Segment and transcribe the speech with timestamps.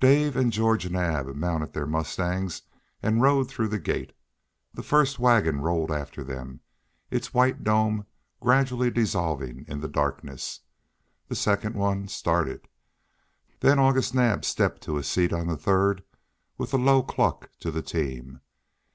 [0.00, 2.62] Dave and George Naab mounted their mustangs
[3.02, 4.14] and rode through the gate;
[4.72, 6.60] the first wagon rolled after them,
[7.10, 8.06] its white dome
[8.40, 10.60] gradually dissolving in the darkness;
[11.28, 12.68] the second one started;
[13.60, 16.02] then August Naab stepped to his seat on the third
[16.56, 18.40] with a low cluck to the team.